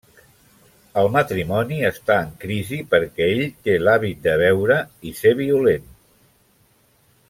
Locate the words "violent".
5.47-5.89